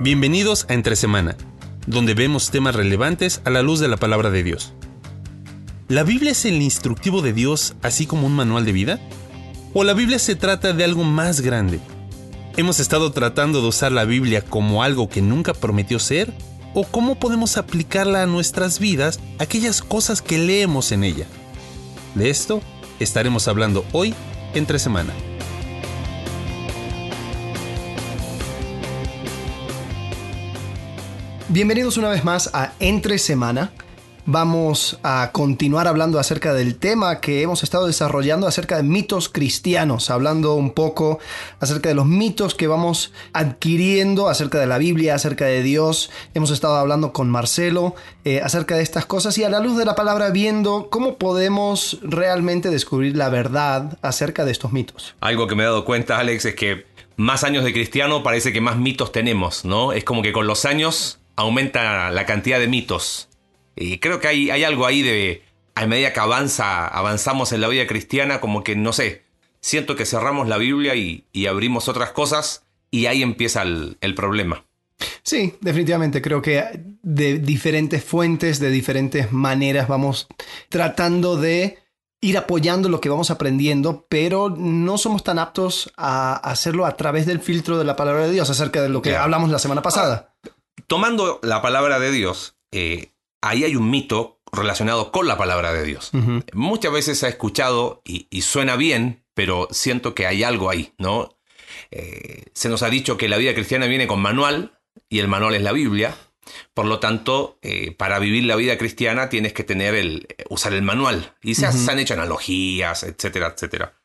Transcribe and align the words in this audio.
Bienvenidos 0.00 0.66
a 0.68 0.74
Entre 0.74 0.96
Semana, 0.96 1.36
donde 1.86 2.14
vemos 2.14 2.50
temas 2.50 2.74
relevantes 2.74 3.40
a 3.44 3.50
la 3.50 3.62
luz 3.62 3.78
de 3.78 3.86
la 3.86 3.96
palabra 3.96 4.30
de 4.30 4.42
Dios. 4.42 4.72
¿La 5.86 6.02
Biblia 6.02 6.32
es 6.32 6.44
el 6.44 6.60
instructivo 6.60 7.22
de 7.22 7.32
Dios 7.32 7.76
así 7.80 8.04
como 8.04 8.26
un 8.26 8.34
manual 8.34 8.64
de 8.64 8.72
vida? 8.72 9.00
¿O 9.72 9.84
la 9.84 9.94
Biblia 9.94 10.18
se 10.18 10.34
trata 10.34 10.72
de 10.72 10.82
algo 10.82 11.04
más 11.04 11.42
grande? 11.42 11.78
¿Hemos 12.56 12.80
estado 12.80 13.12
tratando 13.12 13.62
de 13.62 13.68
usar 13.68 13.92
la 13.92 14.04
Biblia 14.04 14.42
como 14.42 14.82
algo 14.82 15.08
que 15.08 15.22
nunca 15.22 15.54
prometió 15.54 16.00
ser? 16.00 16.34
¿O 16.74 16.84
cómo 16.84 17.14
podemos 17.14 17.56
aplicarla 17.56 18.24
a 18.24 18.26
nuestras 18.26 18.80
vidas, 18.80 19.20
aquellas 19.38 19.80
cosas 19.80 20.22
que 20.22 20.38
leemos 20.38 20.90
en 20.90 21.04
ella? 21.04 21.26
De 22.16 22.30
esto 22.30 22.60
estaremos 22.98 23.46
hablando 23.46 23.84
hoy 23.92 24.12
entre 24.54 24.80
semana. 24.80 25.12
Bienvenidos 31.54 31.98
una 31.98 32.08
vez 32.08 32.24
más 32.24 32.50
a 32.52 32.72
Entre 32.80 33.16
Semana. 33.16 33.70
Vamos 34.26 34.98
a 35.04 35.30
continuar 35.32 35.86
hablando 35.86 36.18
acerca 36.18 36.52
del 36.52 36.74
tema 36.74 37.20
que 37.20 37.42
hemos 37.42 37.62
estado 37.62 37.86
desarrollando 37.86 38.48
acerca 38.48 38.76
de 38.76 38.82
mitos 38.82 39.28
cristianos, 39.28 40.10
hablando 40.10 40.54
un 40.54 40.72
poco 40.72 41.20
acerca 41.60 41.90
de 41.90 41.94
los 41.94 42.06
mitos 42.06 42.56
que 42.56 42.66
vamos 42.66 43.12
adquiriendo 43.32 44.28
acerca 44.28 44.58
de 44.58 44.66
la 44.66 44.78
Biblia, 44.78 45.14
acerca 45.14 45.44
de 45.44 45.62
Dios. 45.62 46.10
Hemos 46.34 46.50
estado 46.50 46.74
hablando 46.74 47.12
con 47.12 47.30
Marcelo 47.30 47.94
eh, 48.24 48.40
acerca 48.42 48.76
de 48.76 48.82
estas 48.82 49.06
cosas 49.06 49.38
y 49.38 49.44
a 49.44 49.48
la 49.48 49.60
luz 49.60 49.78
de 49.78 49.84
la 49.84 49.94
palabra 49.94 50.30
viendo 50.30 50.88
cómo 50.90 51.18
podemos 51.18 52.00
realmente 52.02 52.68
descubrir 52.68 53.16
la 53.16 53.28
verdad 53.28 53.96
acerca 54.02 54.44
de 54.44 54.50
estos 54.50 54.72
mitos. 54.72 55.14
Algo 55.20 55.46
que 55.46 55.54
me 55.54 55.62
he 55.62 55.66
dado 55.66 55.84
cuenta, 55.84 56.18
Alex, 56.18 56.46
es 56.46 56.56
que 56.56 56.86
más 57.14 57.44
años 57.44 57.62
de 57.62 57.72
cristiano 57.72 58.24
parece 58.24 58.52
que 58.52 58.60
más 58.60 58.76
mitos 58.76 59.12
tenemos, 59.12 59.64
¿no? 59.64 59.92
Es 59.92 60.02
como 60.02 60.20
que 60.20 60.32
con 60.32 60.48
los 60.48 60.64
años 60.64 61.20
aumenta 61.36 62.10
la 62.10 62.26
cantidad 62.26 62.58
de 62.58 62.68
mitos. 62.68 63.28
Y 63.76 63.98
creo 63.98 64.20
que 64.20 64.28
hay, 64.28 64.50
hay 64.50 64.64
algo 64.64 64.86
ahí 64.86 65.02
de, 65.02 65.42
a 65.74 65.86
medida 65.86 66.12
que 66.12 66.20
avanza, 66.20 66.86
avanzamos 66.86 67.52
en 67.52 67.60
la 67.60 67.68
vida 67.68 67.86
cristiana, 67.86 68.40
como 68.40 68.62
que, 68.62 68.76
no 68.76 68.92
sé, 68.92 69.22
siento 69.60 69.96
que 69.96 70.06
cerramos 70.06 70.48
la 70.48 70.58
Biblia 70.58 70.94
y, 70.94 71.24
abrimos 71.46 71.88
otras 71.88 72.10
cosas 72.10 72.64
y 72.90 73.06
ahí 73.06 73.22
empieza 73.22 73.62
el, 73.62 73.96
el 74.00 74.14
problema. 74.14 74.64
Sí, 75.22 75.54
definitivamente. 75.60 76.22
Creo 76.22 76.40
que 76.40 76.62
de 77.02 77.38
diferentes 77.38 78.04
fuentes, 78.04 78.60
de 78.60 78.70
diferentes 78.70 79.32
maneras, 79.32 79.88
vamos 79.88 80.28
tratando 80.68 81.36
de 81.36 81.78
ir 82.20 82.38
apoyando 82.38 82.88
lo 82.88 83.00
que 83.00 83.10
vamos 83.10 83.30
aprendiendo, 83.30 84.06
pero 84.08 84.48
no 84.48 84.96
somos 84.96 85.24
tan 85.24 85.38
aptos 85.38 85.92
a 85.96 86.36
hacerlo 86.36 86.86
a 86.86 86.96
través 86.96 87.26
del 87.26 87.40
filtro 87.40 87.76
de 87.76 87.84
la 87.84 87.96
palabra 87.96 88.26
de 88.26 88.32
Dios, 88.32 88.48
acerca 88.48 88.80
de 88.80 88.88
lo 88.88 89.02
que 89.02 89.16
hablamos 89.16 89.50
la 89.50 89.58
semana 89.58 89.82
pasada. 89.82 90.34
Tomando 90.86 91.40
la 91.42 91.62
palabra 91.62 91.98
de 91.98 92.10
Dios, 92.10 92.56
eh, 92.72 93.12
ahí 93.40 93.64
hay 93.64 93.76
un 93.76 93.90
mito 93.90 94.40
relacionado 94.52 95.10
con 95.12 95.26
la 95.26 95.38
palabra 95.38 95.72
de 95.72 95.84
Dios. 95.84 96.10
Muchas 96.52 96.92
veces 96.92 97.18
se 97.18 97.26
ha 97.26 97.28
escuchado 97.28 98.02
y, 98.04 98.42
suena 98.42 98.76
bien, 98.76 99.24
pero 99.34 99.68
siento 99.70 100.14
que 100.14 100.26
hay 100.26 100.44
algo 100.44 100.70
ahí, 100.70 100.92
¿no? 100.98 101.36
Eh, 101.90 102.44
se 102.52 102.68
nos 102.68 102.82
ha 102.82 102.90
dicho 102.90 103.16
que 103.16 103.28
la 103.28 103.36
vida 103.36 103.54
cristiana 103.54 103.86
viene 103.86 104.06
con 104.06 104.20
manual 104.20 104.78
y 105.08 105.18
el 105.18 105.28
manual 105.28 105.54
es 105.54 105.62
la 105.62 105.72
Biblia. 105.72 106.16
Por 106.72 106.84
lo 106.86 107.00
tanto, 107.00 107.58
eh, 107.62 107.92
para 107.92 108.18
vivir 108.18 108.44
la 108.44 108.54
vida 108.54 108.78
cristiana 108.78 109.28
tienes 109.28 109.52
que 109.52 109.64
tener 109.64 109.94
el, 109.94 110.28
usar 110.50 110.72
el 110.72 110.82
manual. 110.82 111.34
Y 111.42 111.54
se, 111.56 111.66
han 111.66 111.98
hecho 111.98 112.14
analogías, 112.14 113.02
etcétera, 113.02 113.54
etcétera. 113.54 113.98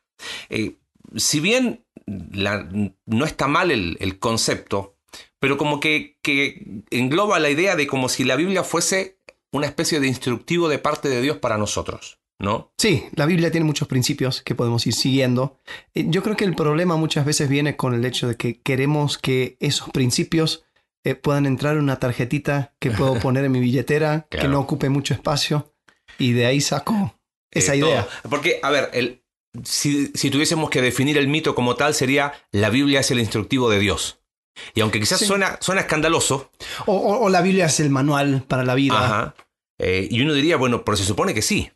si 1.16 1.40
bien 1.40 1.84
no 2.06 3.24
está 3.24 3.46
mal 3.46 3.70
el 3.70 4.18
concepto, 4.18 4.99
pero 5.40 5.56
como 5.56 5.80
que, 5.80 6.16
engloba 6.90 7.38
la 7.38 7.50
idea 7.50 7.74
de 7.76 7.86
como 7.86 8.08
si 8.08 8.24
la 8.24 8.36
Biblia 8.36 8.62
fuese 8.62 9.18
una 9.52 9.66
especie 9.66 9.98
de 9.98 10.06
instructivo 10.06 10.68
de 10.68 10.78
parte 10.78 11.08
de 11.08 11.20
Dios 11.20 11.38
para 11.38 11.58
nosotros. 11.58 12.18
¿No? 12.38 12.72
Sí, 12.78 13.04
la 13.16 13.26
Biblia 13.26 13.50
tiene 13.50 13.66
muchos 13.66 13.86
principios 13.86 14.40
que 14.40 14.54
podemos 14.54 14.86
ir 14.86 14.94
siguiendo. 14.94 15.58
Eh, 15.92 16.06
yo 16.08 16.22
creo 16.22 16.36
que 16.36 16.46
el 16.46 16.54
problema 16.54 16.96
muchas 16.96 17.26
veces 17.26 17.50
viene 17.50 17.76
con 17.76 17.92
el 17.92 18.02
hecho 18.06 18.28
de 18.28 18.36
que 18.36 18.58
queremos 18.62 19.18
que 19.18 19.58
esos 19.60 19.90
principios 19.90 20.64
eh, 21.04 21.14
puedan 21.14 21.44
entrar 21.44 21.76
en 21.76 21.82
una 21.82 21.98
tarjetita 21.98 22.72
que 22.78 22.92
puedo 22.92 23.14
poner 23.20 23.44
en 23.44 23.52
mi 23.52 23.60
billetera, 23.60 24.26
que 24.30 24.48
no 24.48 24.58
ocupe 24.58 24.88
mucho 24.88 25.12
espacio, 25.12 25.74
y 26.18 26.32
de 26.32 26.46
ahí 26.46 26.62
saco 26.62 27.14
esa 27.50 27.76
idea. 27.76 28.08
Porque, 28.30 28.58
a 28.62 28.70
ver, 28.70 28.88
el, 28.94 29.20
si, 29.64 30.30
tuviésemos 30.30 30.70
que 30.70 30.82
definir 30.82 31.18
el 31.18 31.28
mito 31.28 31.54
como 31.54 31.74
tal, 31.74 31.94
sería 31.94 32.32
la 32.52 32.70
Biblia 32.70 33.00
es 33.00 33.10
el 33.10 33.18
instructivo 33.18 33.68
de 33.70 33.78
Dios. 33.78 34.19
Y 34.74 34.80
aunque 34.80 35.00
quizás 35.00 35.20
suena, 35.20 35.58
suena 35.60 35.82
escandaloso. 35.82 36.50
O, 36.86 37.28
la 37.28 37.42
Biblia 37.42 37.66
es 37.66 37.80
el 37.80 37.90
manual 37.90 38.44
para 38.46 38.64
la 38.64 38.74
vida. 38.74 39.04
Ajá. 39.04 39.34
Eh, 39.78 40.08
y 40.10 40.20
uno 40.20 40.34
diría, 40.34 40.56
bueno, 40.56 40.84
pero 40.84 40.96
se 40.96 41.04
supone 41.04 41.34
que 41.34 41.42
sí. 41.42 41.70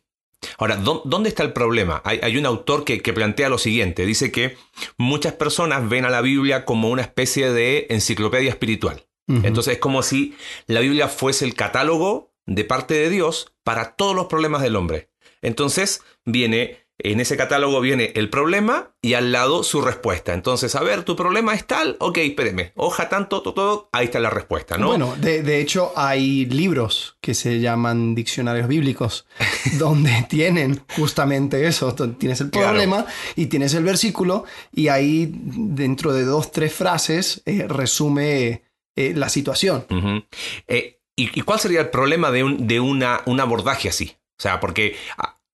Ahora, 0.57 0.77
¿dónde 0.77 1.29
está 1.29 1.43
el 1.43 1.53
problema? 1.53 2.01
Hay, 2.05 2.37
un 2.37 2.45
autor 2.45 2.83
que, 2.83 2.99
plantea 3.13 3.49
lo 3.49 3.57
siguiente. 3.57 4.05
Dice 4.05 4.31
que 4.31 4.57
muchas 4.97 5.33
personas 5.33 5.87
ven 5.89 6.05
a 6.05 6.09
la 6.09 6.21
Biblia 6.21 6.65
como 6.65 6.89
una 6.89 7.01
especie 7.01 7.51
de 7.51 7.87
enciclopedia 7.89 8.49
espiritual. 8.49 9.05
Entonces 9.27 9.73
es 9.73 9.79
como 9.79 10.03
si 10.03 10.35
la 10.67 10.81
Biblia 10.81 11.07
fuese 11.07 11.45
el 11.45 11.55
catálogo 11.55 12.31
de 12.45 12.63
parte 12.63 12.93
de 12.93 13.09
Dios 13.09 13.55
para 13.63 13.95
todos 13.95 14.15
los 14.15 14.27
problemas 14.27 14.61
del 14.61 14.75
hombre. 14.75 15.09
Entonces 15.41 16.03
viene 16.25 16.84
en 16.97 17.19
ese 17.19 17.35
catálogo 17.35 17.81
viene 17.81 18.13
el 18.15 18.29
problema 18.29 18.93
y 19.01 19.13
al 19.15 19.31
lado 19.31 19.63
su 19.63 19.81
respuesta. 19.81 20.33
Entonces, 20.33 20.75
a 20.75 20.81
ver, 20.81 21.03
tu 21.03 21.15
problema 21.15 21.53
es 21.53 21.65
tal, 21.67 21.97
ok, 21.99 22.17
espéreme, 22.19 22.71
hoja 22.75 23.09
tanto, 23.09 23.41
todo, 23.41 23.53
todo, 23.53 23.89
ahí 23.91 24.05
está 24.05 24.19
la 24.19 24.29
respuesta, 24.29 24.77
¿no? 24.77 24.87
Bueno, 24.87 25.15
de, 25.17 25.59
hecho 25.59 25.91
hay 25.95 26.45
libros 26.45 27.17
que 27.21 27.33
se 27.33 27.59
llaman 27.59 28.15
diccionarios 28.15 28.67
bíblicos, 28.67 29.27
donde 29.77 30.25
tienen 30.29 30.81
justamente 30.95 31.67
eso, 31.67 31.93
tienes 32.17 32.41
el 32.41 32.49
problema 32.49 33.05
y 33.35 33.47
tienes 33.47 33.73
el 33.73 33.83
versículo 33.83 34.45
y 34.73 34.87
ahí 34.87 35.31
dentro 35.31 36.13
de 36.13 36.23
dos, 36.23 36.51
tres 36.51 36.73
frases 36.73 37.41
eh, 37.45 37.65
resume 37.67 38.63
eh, 38.95 39.13
la 39.15 39.29
situación. 39.29 39.85
Eh, 40.67 41.01
¿y, 41.15 41.41
cuál 41.41 41.59
sería 41.59 41.81
el 41.81 41.89
problema 41.89 42.31
de, 42.31 42.43
un, 42.43 42.67
de 42.67 42.79
una, 42.79 43.21
un 43.25 43.39
abordaje 43.39 43.89
así? 43.89 44.15
O 44.37 44.41
sea, 44.41 44.59
porque 44.59 44.95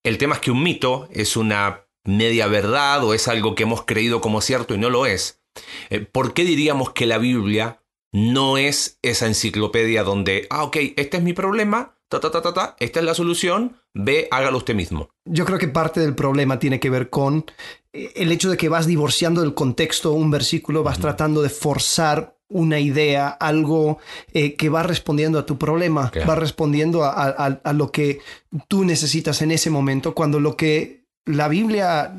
el 0.04 0.18
tema 0.18 0.36
es 0.36 0.42
que 0.42 0.52
un 0.52 0.64
mito 0.64 1.08
es 1.12 1.38
una 1.38 1.86
media 2.04 2.48
verdad 2.48 3.04
o 3.04 3.14
es 3.14 3.28
algo 3.28 3.56
que 3.56 3.64
hemos 3.64 3.84
creído 3.86 4.22
como 4.22 4.42
cierto 4.42 4.74
y 4.74 4.78
no 4.78 4.90
lo 4.90 5.06
es. 5.06 5.42
Eh, 5.90 6.00
¿Por 6.00 6.34
qué 6.34 6.44
diríamos 6.44 6.92
que 6.92 7.06
la 7.06 7.18
Biblia 7.18 7.84
no 8.12 8.58
es 8.58 9.00
esa 9.02 9.28
enciclopedia 9.28 10.04
donde, 10.04 10.48
ah, 10.50 10.64
ok, 10.64 10.78
este 10.98 11.18
es 11.18 11.24
mi 11.24 11.34
problema, 11.34 11.96
ta, 12.10 12.20
ta, 12.20 12.32
ta, 12.32 12.42
ta, 12.42 12.54
ta, 12.54 12.76
esta 12.80 13.00
es 13.00 13.06
la 13.06 13.14
solución, 13.14 13.78
ve, 13.94 14.28
hágalo 14.32 14.58
usted 14.58 14.76
mismo? 14.76 15.10
Yo 15.26 15.46
creo 15.46 15.60
que 15.60 15.68
parte 15.68 16.02
del 16.02 16.16
problema 16.16 16.60
tiene 16.60 16.80
que 16.80 16.90
ver 16.90 17.10
con 17.10 17.46
eh, 17.94 18.12
el 18.16 18.32
hecho 18.32 18.50
de 18.50 18.58
que 18.58 18.70
vas 18.70 18.86
divorciando 18.86 19.42
del 19.42 19.54
contexto 19.54 20.12
un 20.12 20.32
versículo, 20.32 20.84
vas 20.84 21.00
tratando 21.00 21.42
de 21.42 21.50
forzar 21.50 22.38
una 22.52 22.80
idea, 22.80 23.30
algo 23.30 24.00
eh, 24.34 24.56
que 24.56 24.70
va 24.70 24.84
respondiendo 24.84 25.40
a 25.40 25.46
tu 25.46 25.58
problema, 25.58 26.12
va 26.28 26.36
respondiendo 26.36 27.04
a, 27.04 27.74
lo 27.74 27.92
que 27.92 28.20
tú 28.68 28.86
necesitas 28.86 29.42
en 29.42 29.52
ese 29.52 29.70
momento, 29.70 30.14
cuando 30.14 30.40
lo 30.40 30.56
que 30.56 31.02
la 31.26 31.48
Biblia, 31.48 32.14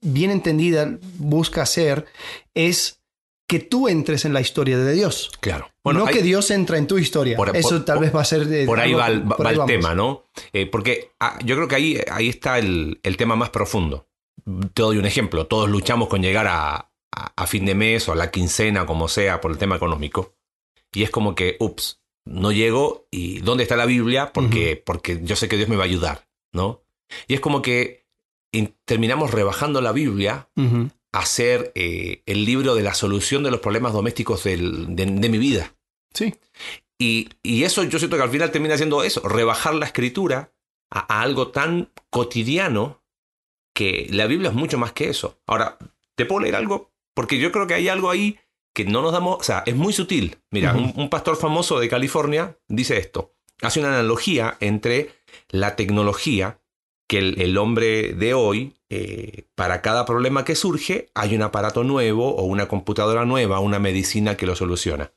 bien 0.00 0.30
entendida, 0.30 0.98
busca 1.18 1.62
hacer 1.62 2.06
es 2.54 3.00
que 3.46 3.60
tú 3.60 3.88
entres 3.88 4.24
en 4.24 4.32
la 4.32 4.40
historia 4.40 4.78
de 4.78 4.92
Dios. 4.92 5.30
Claro. 5.40 5.70
no 5.84 6.06
que 6.06 6.22
Dios 6.22 6.50
entra 6.50 6.78
en 6.78 6.86
tu 6.86 6.98
historia. 6.98 7.38
Eso 7.54 7.84
tal 7.84 8.00
vez 8.00 8.14
va 8.14 8.22
a 8.22 8.24
ser... 8.24 8.66
por 8.66 8.80
ahí 8.80 8.92
va, 8.92 9.08
el, 9.08 9.24
tema, 9.66 9.94
¿no? 9.94 10.24
Eh, 10.52 10.66
porque 10.66 11.12
ah, 11.20 11.38
yo 11.44 11.54
creo 11.54 11.68
que 11.68 11.76
ahí, 11.76 12.00
ahí 12.10 12.28
está 12.28 12.58
el, 12.58 12.98
el 13.02 13.16
tema 13.16 13.36
más 13.36 13.50
profundo. 13.50 14.08
Te 14.74 14.82
doy 14.82 14.98
un 14.98 15.06
ejemplo. 15.06 15.46
Todos 15.46 15.68
luchamos 15.68 16.08
con 16.08 16.22
llegar 16.22 16.46
a, 16.48 16.90
a, 17.16 17.46
fin 17.46 17.64
de 17.64 17.74
mes 17.74 18.08
o 18.08 18.12
a 18.12 18.16
la 18.16 18.30
quincena, 18.30 18.86
como 18.86 19.08
sea, 19.08 19.40
por 19.40 19.50
el 19.50 19.58
tema 19.58 19.76
económico. 19.76 20.36
Y 20.92 21.02
es 21.02 21.10
como 21.10 21.34
que, 21.34 21.56
ups, 21.58 22.02
no 22.24 22.52
llego 22.52 23.08
y 23.10 23.40
¿dónde 23.40 23.62
está 23.62 23.76
la 23.76 23.86
Biblia? 23.86 24.32
Porque, 24.32 24.82
porque 24.84 25.20
yo 25.22 25.36
sé 25.36 25.48
que 25.48 25.56
Dios 25.56 25.68
me 25.68 25.76
va 25.76 25.84
a 25.84 25.86
ayudar, 25.86 26.28
¿no? 26.52 26.82
Y 27.26 27.34
es 27.34 27.40
como 27.40 27.62
que 27.62 28.06
terminamos 28.84 29.30
rebajando 29.30 29.80
la 29.80 29.92
Biblia 29.92 30.48
a 31.12 31.26
ser 31.26 31.72
eh, 31.74 32.22
el 32.26 32.44
libro 32.44 32.74
de 32.74 32.82
la 32.82 32.94
solución 32.94 33.42
de 33.42 33.50
los 33.50 33.60
problemas 33.60 33.92
domésticos 33.92 34.44
de, 34.44 34.56
mi 34.56 35.38
vida. 35.38 35.74
Sí. 36.12 36.34
Y, 36.98 37.28
y, 37.42 37.64
eso 37.64 37.82
yo 37.84 37.98
siento 37.98 38.16
que 38.16 38.22
al 38.22 38.30
final 38.30 38.50
termina 38.50 38.76
siendo 38.76 39.02
eso, 39.02 39.20
rebajar 39.28 39.74
la 39.74 39.86
escritura 39.86 40.52
a, 40.90 41.20
algo 41.20 41.48
tan 41.48 41.92
cotidiano 42.10 43.02
que 43.74 44.06
la 44.10 44.26
Biblia 44.26 44.48
es 44.48 44.56
mucho 44.56 44.78
más 44.78 44.92
que 44.92 45.10
eso. 45.10 45.38
Ahora, 45.46 45.78
¿te 46.14 46.24
puedo 46.24 46.40
leer 46.40 46.56
algo? 46.56 46.95
Porque 47.16 47.38
yo 47.38 47.50
creo 47.50 47.66
que 47.66 47.72
hay 47.72 47.88
algo 47.88 48.10
ahí 48.10 48.38
que 48.74 48.84
no 48.84 49.00
nos 49.00 49.10
damos, 49.10 49.38
o 49.40 49.42
sea, 49.42 49.62
es 49.64 49.74
muy 49.74 49.94
sutil. 49.94 50.36
Mira, 50.50 50.74
un, 50.74 51.08
pastor 51.08 51.36
famoso 51.36 51.80
de 51.80 51.88
California 51.88 52.58
dice 52.68 52.98
esto, 52.98 53.34
hace 53.62 53.80
una 53.80 53.88
analogía 53.88 54.58
entre 54.60 55.12
la 55.48 55.76
tecnología 55.76 56.60
que 57.08 57.18
el, 57.18 57.56
hombre 57.56 58.12
de 58.12 58.34
hoy, 58.34 58.74
eh, 58.90 59.44
para 59.54 59.80
cada 59.80 60.04
problema 60.04 60.44
que 60.44 60.54
surge, 60.54 61.08
hay 61.14 61.34
un 61.34 61.40
aparato 61.40 61.84
nuevo 61.84 62.36
o 62.36 62.44
una 62.44 62.68
computadora 62.68 63.24
nueva, 63.24 63.60
una 63.60 63.78
medicina 63.78 64.36
que 64.36 64.44
lo 64.44 64.54
soluciona. 64.54 65.14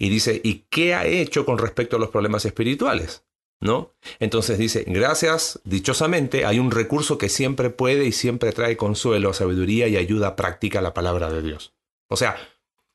Y 0.00 0.08
dice, 0.08 0.40
¿y 0.42 0.64
qué 0.70 0.94
ha 0.94 1.06
hecho 1.06 1.44
con 1.44 1.58
respecto 1.58 1.96
a 1.96 2.00
los 2.00 2.10
problemas 2.10 2.44
espirituales? 2.46 3.24
¿No? 3.62 3.94
Entonces 4.18 4.58
dice, 4.58 4.84
gracias, 4.88 5.60
dichosamente, 5.62 6.44
hay 6.44 6.58
un 6.58 6.72
recurso 6.72 7.16
que 7.16 7.28
siempre 7.28 7.70
puede 7.70 8.04
y 8.04 8.12
siempre 8.12 8.50
trae 8.50 8.76
consuelo, 8.76 9.32
sabiduría 9.32 9.86
y 9.86 9.96
ayuda 9.96 10.34
práctica 10.34 10.80
a 10.80 10.82
la 10.82 10.94
palabra 10.94 11.30
de 11.30 11.42
Dios. 11.42 11.72
O 12.08 12.16
sea, 12.16 12.36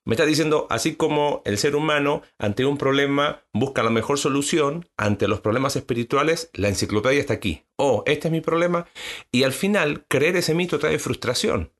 me 0.07 0.15
está 0.15 0.25
diciendo, 0.25 0.67
así 0.69 0.95
como 0.95 1.41
el 1.43 1.57
ser 1.57 1.75
humano 1.75 2.21
ante 2.37 2.65
un 2.65 2.77
problema 2.77 3.43
busca 3.51 3.83
la 3.83 3.89
mejor 3.89 4.17
solución, 4.17 4.89
ante 4.95 5.27
los 5.27 5.41
problemas 5.41 5.75
espirituales, 5.75 6.49
la 6.53 6.69
enciclopedia 6.69 7.19
está 7.19 7.33
aquí. 7.33 7.65
Oh, 7.75 8.03
este 8.05 8.29
es 8.29 8.31
mi 8.31 8.39
problema. 8.39 8.87
Y 9.33 9.43
al 9.43 9.51
final, 9.51 10.05
creer 10.07 10.37
ese 10.37 10.53
mito 10.53 10.79
trae 10.79 10.97
frustración. 10.97 11.73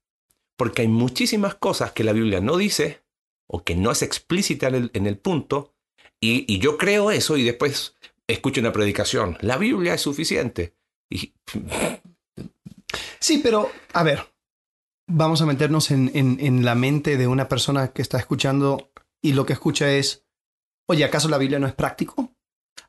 Porque 0.58 0.82
hay 0.82 0.90
muchísimas 0.90 1.56
cosas 1.56 1.94
que 1.94 2.04
la 2.04 2.12
Biblia 2.12 2.42
no 2.42 2.58
dice 2.58 3.02
o 3.48 3.64
que 3.64 3.76
no 3.76 3.92
es 3.92 4.02
explícita 4.02 4.68
en 4.68 5.06
el, 5.08 5.18
punto. 5.18 5.74
Y, 6.20 6.54
y, 6.54 6.60
yo 6.60 6.78
creo 6.78 7.12
eso 7.12 7.38
y 7.38 7.44
después 7.44 7.96
escucho 8.28 8.62
una 8.62 8.72
predicación. 8.72 9.38
La 9.42 9.58
Biblia 9.58 9.94
es 9.94 10.02
suficiente. 10.02 10.76
Y... 11.10 11.34
Sí, 13.20 13.40
pero 13.40 13.72
a 13.94 14.04
ver, 14.04 14.28
vamos 15.08 15.42
a 15.42 15.46
meternos 15.46 15.92
en, 15.92 16.12
en, 16.14 16.66
la 16.66 16.76
mente 16.76 17.18
de 17.18 17.28
una 17.28 17.48
persona 17.48 17.90
que 17.90 18.02
está 18.02 18.18
escuchando 18.18 18.92
y 19.22 19.34
lo 19.34 19.46
que 19.46 19.54
escucha 19.54 19.92
es, 19.92 20.26
oye, 20.88 21.04
¿acaso 21.04 21.30
la 21.30 21.38
Biblia 21.38 21.60
no 21.60 21.68
es 21.68 21.74
práctico? 21.74 22.34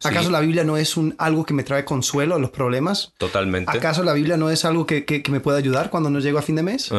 ¿Acaso 0.05 0.31
la 0.31 0.41
Biblia 0.41 0.63
no 0.63 0.77
es 0.77 0.97
un, 0.97 1.15
algo 1.19 1.45
que 1.45 1.55
me 1.55 1.65
trae 1.65 1.85
consuelo 1.85 2.37
a 2.37 2.39
los 2.39 2.51
problemas? 2.51 3.15
Totalmente. 3.19 3.77
¿Acaso 3.77 4.05
la 4.05 4.13
Biblia 4.13 4.37
no 4.37 4.51
es 4.51 4.65
algo 4.65 4.87
que, 4.87 5.05
que, 5.05 5.23
me 5.31 5.41
puede 5.41 5.59
ayudar 5.59 5.91
cuando 5.91 6.09
no 6.09 6.21
llego 6.21 6.39
a 6.39 6.43
fin 6.43 6.55
de 6.57 6.63
mes? 6.63 6.91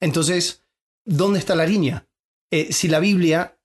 Entonces, 0.00 0.64
¿dónde 1.04 1.38
está 1.38 1.54
la 1.54 1.66
línea? 1.66 2.08
Eh, 2.50 2.72
si 2.72 2.88
la 2.88 2.98
Biblia, 2.98 3.58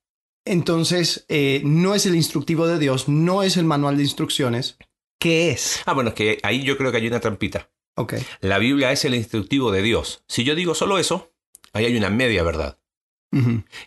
entonces, 0.52 1.24
eh, 1.28 1.62
no 1.64 1.94
es 1.94 2.06
el 2.06 2.14
instructivo 2.14 2.66
de 2.66 2.78
Dios, 2.78 3.08
no 3.08 3.42
es 3.42 3.56
el 3.56 3.64
manual 3.64 3.96
de 3.96 4.02
instrucciones, 4.02 4.78
¿qué 5.18 5.50
es? 5.50 5.82
Ah, 5.86 5.92
bueno, 5.92 6.10
es 6.10 6.14
que 6.14 6.38
ahí 6.42 6.62
yo 6.62 6.76
creo 6.76 6.90
que 6.90 6.98
hay 6.98 7.06
una 7.06 7.20
trampita. 7.20 7.70
Okay. 7.94 8.24
La 8.40 8.58
Biblia 8.58 8.92
es 8.92 9.04
el 9.04 9.14
instructivo 9.14 9.72
de 9.72 9.82
Dios. 9.82 10.22
Si 10.28 10.44
yo 10.44 10.54
digo 10.54 10.74
solo 10.74 10.98
eso, 10.98 11.32
ahí 11.72 11.84
hay 11.84 11.96
una 11.96 12.10
media 12.10 12.42
verdad. 12.42 12.78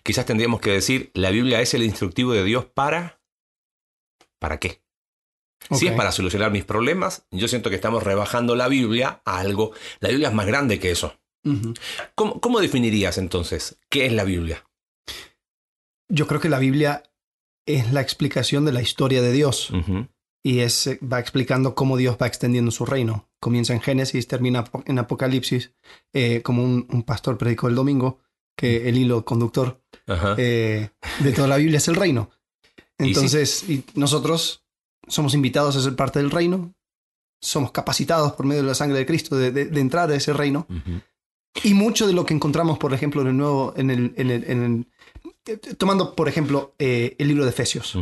Quizás 0.03 0.25
tendríamos 0.25 0.61
que 0.61 0.71
decir, 0.71 1.11
la 1.15 1.31
Biblia 1.31 1.61
es 1.61 1.73
el 1.73 1.83
instructivo 1.83 2.33
de 2.33 2.43
Dios 2.43 2.65
para... 2.65 3.19
¿Para 4.37 4.59
qué? 4.59 4.81
Si 5.69 5.87
es 5.87 5.93
para 5.93 6.11
solucionar 6.11 6.51
mis 6.51 6.65
problemas, 6.65 7.25
yo 7.31 7.47
siento 7.47 7.69
que 7.69 7.75
estamos 7.75 8.03
rebajando 8.03 8.55
la 8.55 8.67
Biblia 8.67 9.21
a 9.25 9.39
algo. 9.39 9.71
La 9.99 10.09
Biblia 10.09 10.29
es 10.29 10.33
más 10.33 10.45
grande 10.45 10.79
que 10.79 10.91
eso. 10.91 11.15
¿Cómo, 12.15 12.59
definirías 12.59 13.17
entonces 13.17 13.79
qué 13.89 14.05
es 14.05 14.13
la 14.13 14.23
Biblia? 14.23 14.65
Yo 16.11 16.27
creo 16.27 16.41
que 16.41 16.49
la 16.49 16.59
Biblia 16.59 17.03
es 17.65 17.91
la 17.93 18.01
explicación 18.01 18.65
de 18.65 18.73
la 18.73 18.81
historia 18.81 19.21
de 19.21 19.31
Dios 19.31 19.71
y 20.43 20.59
es, 20.59 20.87
eh, 20.87 20.99
va 21.01 21.19
explicando 21.19 21.73
cómo 21.73 21.97
Dios 21.97 22.17
va 22.21 22.27
extendiendo 22.27 22.71
su 22.71 22.85
reino. 22.85 23.29
Comienza 23.39 23.73
en 23.73 23.81
Génesis, 23.81 24.27
termina 24.27 24.65
en 24.85 24.99
Apocalipsis, 24.99 25.71
eh, 26.13 26.41
como 26.41 26.63
un, 26.63 27.03
pastor 27.03 27.37
predicó 27.37 27.67
el 27.67 27.75
domingo, 27.75 28.19
que 28.57 28.89
el 28.89 28.97
hilo 28.97 29.23
conductor 29.23 29.81
eh, 30.37 30.89
de 31.19 31.31
toda 31.31 31.47
la 31.47 31.57
Biblia 31.57 31.77
es 31.77 31.87
el 31.87 31.95
reino. 31.95 32.29
Entonces, 32.97 33.67
¿Y, 33.69 33.85
nosotros 33.95 34.63
somos 35.07 35.33
invitados 35.33 35.75
a 35.75 35.81
ser 35.81 35.95
parte 35.95 36.19
del 36.19 36.29
reino, 36.29 36.73
somos 37.39 37.71
capacitados 37.71 38.33
por 38.33 38.45
medio 38.45 38.61
de 38.61 38.67
la 38.67 38.75
sangre 38.75 38.99
de 38.99 39.05
Cristo 39.05 39.35
de, 39.35 39.61
entrar 39.79 40.11
a 40.11 40.15
ese 40.15 40.33
reino. 40.33 40.67
Y 41.63 41.73
mucho 41.73 42.07
de 42.07 42.13
lo 42.13 42.25
que 42.25 42.33
encontramos, 42.33 42.77
por 42.77 42.93
ejemplo, 42.93 43.21
en 43.21 43.27
el 43.27 43.37
nuevo, 43.37 43.73
en 43.75 43.89
el, 43.89 44.13
en 44.15 44.29
el, 44.29 44.43
eh, 44.43 44.85
tomando 45.77 46.15
por 46.15 46.27
ejemplo 46.27 46.75
eh, 46.77 47.15
el 47.19 47.27
libro 47.27 47.43
de 47.43 47.49
Efesios. 47.49 47.95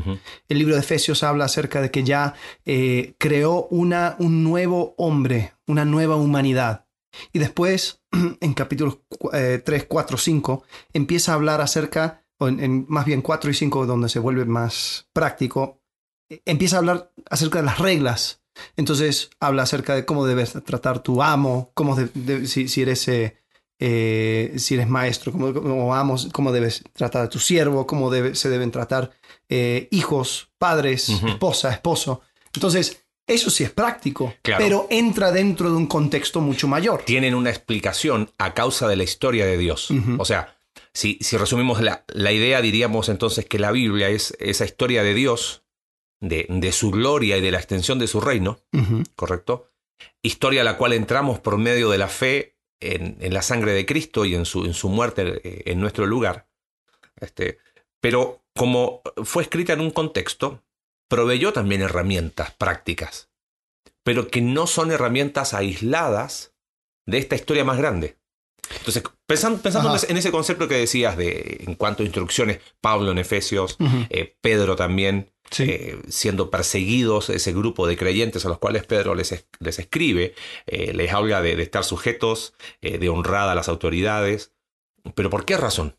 El 0.47 0.57
libro 0.57 0.75
de 0.75 0.81
Efesios 0.81 1.23
habla 1.23 1.45
acerca 1.45 1.81
de 1.81 1.91
que 1.91 2.03
ya 2.03 2.33
eh, 2.65 3.15
creó 3.17 3.67
una, 3.71 4.15
un 4.19 4.43
nuevo 4.43 4.95
hombre, 4.97 5.53
una 5.67 5.85
nueva 5.85 6.15
humanidad. 6.15 6.85
Y 7.33 7.39
después, 7.39 8.01
en 8.41 8.53
capítulos 8.53 8.99
3, 9.31 9.85
4, 9.87 10.17
5, 10.17 10.63
empieza 10.93 11.31
a 11.31 11.35
hablar 11.35 11.61
acerca, 11.61 12.25
o 12.37 12.47
en, 12.47 12.85
más 12.87 13.05
bien 13.05 13.21
4 13.21 13.51
y 13.51 13.53
5, 13.53 13.85
donde 13.85 14.09
se 14.09 14.19
vuelve 14.19 14.45
más 14.45 15.07
práctico, 15.13 15.81
empieza 16.45 16.75
a 16.75 16.79
hablar 16.79 17.11
acerca 17.29 17.59
de 17.59 17.65
las 17.65 17.79
reglas. 17.79 18.41
Entonces 18.75 19.29
habla 19.39 19.63
acerca 19.63 19.95
de 19.95 20.05
cómo 20.05 20.25
debes 20.25 20.53
tratar 20.63 21.01
tu 21.01 21.23
amo, 21.23 21.71
cómo 21.73 21.95
si, 22.45 22.67
si, 22.67 22.81
eres 22.81 23.07
eh, 23.07 23.38
si 23.79 24.73
eres 24.73 24.89
maestro, 24.89 25.31
cómo, 25.31 25.87
vamos, 25.87 26.29
cómo 26.33 26.51
debes 26.51 26.83
tratar 26.93 27.23
a 27.23 27.29
tu 27.29 27.39
siervo, 27.39 27.87
cómo 27.87 28.11
se 28.33 28.49
deben 28.49 28.71
tratar 28.71 29.11
eh, 29.47 29.87
hijos, 29.91 30.51
padres, 30.57 31.09
esposa, 31.09 31.71
esposo. 31.71 32.21
Entonces, 32.53 33.03
eso 33.25 33.49
sí 33.49 33.63
es 33.63 33.71
práctico, 33.71 34.33
pero 34.43 34.87
entra 34.89 35.31
dentro 35.31 35.69
de 35.69 35.77
un 35.77 35.87
contexto 35.87 36.41
mucho 36.41 36.67
mayor. 36.67 37.03
Tienen 37.05 37.35
una 37.35 37.49
explicación 37.49 38.31
a 38.37 38.53
causa 38.53 38.87
de 38.87 38.95
la 38.95 39.03
historia 39.03 39.45
de 39.45 39.57
Dios. 39.57 39.89
O 40.17 40.25
sea, 40.25 40.57
si, 40.93 41.17
si 41.21 41.37
resumimos 41.37 41.81
la, 41.81 42.03
la, 42.07 42.31
idea, 42.31 42.61
diríamos 42.61 43.09
entonces 43.09 43.45
que 43.45 43.59
la 43.59 43.71
Biblia 43.71 44.09
es 44.09 44.35
esa 44.39 44.65
historia 44.65 45.03
de 45.03 45.13
Dios, 45.13 45.63
de, 46.19 46.45
de 46.49 46.71
su 46.71 46.91
gloria 46.91 47.37
y 47.37 47.41
de 47.41 47.51
la 47.51 47.59
extensión 47.59 47.97
de 47.99 48.07
su 48.07 48.19
reino, 48.21 48.59
¿correcto? 49.15 49.67
Historia 50.21 50.61
a 50.61 50.65
la 50.65 50.77
cual 50.77 50.93
entramos 50.93 51.39
por 51.39 51.57
medio 51.57 51.89
de 51.89 51.97
la 51.97 52.07
fe 52.07 52.58
en, 52.79 53.17
la 53.33 53.41
sangre 53.41 53.73
de 53.73 53.85
Cristo 53.85 54.25
y 54.25 54.35
en 54.35 54.45
su, 54.45 54.65
en 54.65 54.73
su 54.73 54.89
muerte 54.89 55.41
eh, 55.43 55.63
en 55.65 55.79
nuestro 55.79 56.05
lugar. 56.05 56.47
Este, 57.19 57.59
pero 57.99 58.43
como 58.55 59.01
fue 59.23 59.43
escrita 59.43 59.73
en 59.73 59.81
un 59.81 59.91
contexto, 59.91 60.63
proveyó 61.07 61.53
también 61.53 61.81
herramientas 61.81 62.51
prácticas, 62.51 63.29
pero 64.03 64.27
que 64.27 64.41
no 64.41 64.67
son 64.67 64.91
herramientas 64.91 65.53
aisladas 65.53 66.53
de 67.05 67.17
esta 67.17 67.35
historia 67.35 67.65
más 67.65 67.77
grande. 67.77 68.18
Entonces, 68.77 69.03
pensando, 69.25 69.61
pensando 69.61 69.95
en 70.07 70.17
ese 70.17 70.31
concepto 70.31 70.67
que 70.67 70.75
decías 70.75 71.17
de 71.17 71.63
en 71.65 71.75
cuanto 71.75 72.03
a 72.03 72.05
instrucciones, 72.05 72.59
Pablo 72.81 73.11
en 73.11 73.17
Efesios, 73.17 73.77
eh, 74.09 74.35
Pedro 74.41 74.75
también, 74.75 75.31
eh, 75.57 75.99
siendo 76.07 76.49
perseguidos 76.49 77.29
ese 77.29 77.53
grupo 77.53 77.87
de 77.87 77.97
creyentes 77.97 78.45
a 78.45 78.49
los 78.49 78.59
cuales 78.59 78.85
Pedro 78.85 79.15
les, 79.15 79.45
les 79.59 79.79
escribe, 79.79 80.35
eh, 80.67 80.93
les 80.93 81.11
habla 81.11 81.41
de, 81.41 81.61
estar 81.61 81.83
sujetos, 81.83 82.53
de 82.81 83.09
honrada 83.09 83.53
a 83.53 83.55
las 83.55 83.69
autoridades. 83.69 84.53
¿Pero 85.15 85.29
por 85.29 85.45
qué 85.45 85.57
razón? 85.57 85.97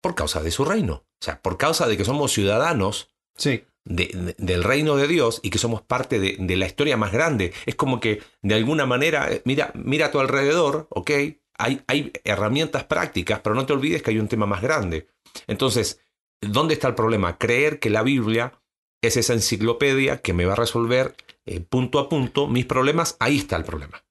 Por 0.00 0.14
causa 0.14 0.42
de 0.42 0.50
su 0.50 0.64
reino. 0.64 1.04
O 1.20 1.24
sea, 1.24 1.42
por 1.42 1.56
causa 1.56 1.88
de 1.88 1.96
que 1.96 2.04
somos 2.04 2.32
ciudadanos 2.32 3.08
sí. 3.36 3.64
del 3.84 4.62
reino 4.62 4.96
de 4.96 5.08
Dios 5.08 5.40
y 5.42 5.50
que 5.50 5.58
somos 5.58 5.82
parte 5.82 6.20
de, 6.20 6.56
la 6.56 6.66
historia 6.66 6.96
más 6.96 7.10
grande. 7.10 7.52
Es 7.66 7.74
como 7.74 7.98
que 7.98 8.22
de 8.42 8.54
alguna 8.54 8.86
manera, 8.86 9.28
mira, 9.44 9.72
mira 9.74 10.06
a 10.06 10.10
tu 10.12 10.20
alrededor, 10.20 10.86
¿ok? 10.90 11.10
Hay, 11.58 12.12
herramientas 12.24 12.84
prácticas, 12.84 13.40
pero 13.40 13.54
no 13.54 13.66
te 13.66 13.72
olvides 13.72 14.02
que 14.02 14.10
hay 14.10 14.18
un 14.18 14.28
tema 14.28 14.46
más 14.46 14.62
grande. 14.62 15.08
Entonces, 15.46 16.00
¿dónde 16.40 16.74
está 16.74 16.88
el 16.88 16.94
problema? 16.94 17.36
Creer 17.36 17.80
que 17.80 17.90
la 17.90 18.02
Biblia 18.02 18.54
es 19.02 19.16
esa 19.16 19.34
enciclopedia 19.34 20.22
que 20.22 20.32
me 20.32 20.46
va 20.46 20.54
a 20.54 20.56
resolver 20.56 21.14
eh, 21.46 21.60
punto 21.60 21.98
a 21.98 22.08
punto 22.08 22.46
mis 22.46 22.64
problemas, 22.64 23.16
ahí 23.20 23.38
está 23.38 23.56
el 23.56 23.64
problema. 23.64 24.04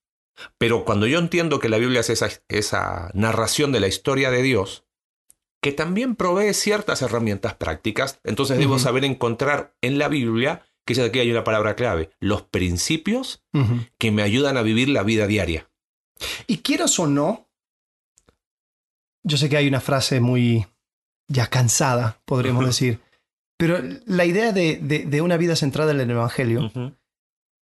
Pero 0.57 0.85
cuando 0.85 1.07
yo 1.07 1.17
entiendo 1.19 1.59
que 1.59 1.69
la 1.69 1.77
Biblia 1.77 2.01
es 2.01 2.09
esa, 2.09 2.29
esa 2.47 3.09
narración 3.13 3.71
de 3.71 3.79
la 3.79 3.87
historia 3.87 4.29
de 4.29 4.43
Dios, 4.43 4.85
que 5.61 5.71
también 5.71 6.15
provee 6.15 6.53
ciertas 6.53 7.01
herramientas 7.01 7.55
prácticas, 7.55 8.19
entonces 8.23 8.59
debo 8.59 8.77
saber 8.77 9.03
encontrar 9.03 9.75
en 9.81 9.97
la 9.97 10.07
Biblia, 10.07 10.63
que 10.85 10.93
es 10.93 10.99
aquí 10.99 11.19
hay 11.19 11.31
una 11.31 11.43
palabra 11.43 11.75
clave, 11.75 12.11
los 12.19 12.43
principios 12.43 13.43
que 13.97 14.11
me 14.11 14.21
ayudan 14.21 14.57
a 14.57 14.61
vivir 14.61 14.89
la 14.89 15.03
vida 15.03 15.25
diaria. 15.25 15.66
Y 16.47 16.57
quieras 16.57 16.97
o 16.99 17.07
no, 17.07 17.47
yo 19.23 19.37
sé 19.37 19.49
que 19.49 19.57
hay 19.57 19.67
una 19.67 19.81
frase 19.81 20.19
muy 20.19 20.65
ya 21.27 21.47
cansada, 21.47 22.21
podríamos 22.25 22.65
decir, 22.65 22.99
pero 23.57 23.79
la 24.05 24.25
idea 24.25 24.51
de, 24.51 24.77
de, 24.77 25.21
una 25.21 25.35
vida 25.35 25.55
centrada 25.55 25.91
en 25.91 25.99
el 25.99 26.11
Evangelio 26.11 26.71